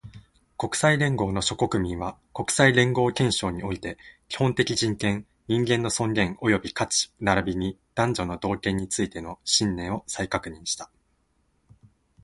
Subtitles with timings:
[0.57, 10.89] 国際連合の諸国民は、国際連合憲章において、基本的人権、人間の尊厳及び価値並びに男女の同権についての信念を再確認した